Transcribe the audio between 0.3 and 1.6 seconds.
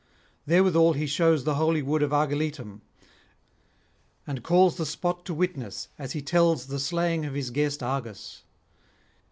Therewithal he shows the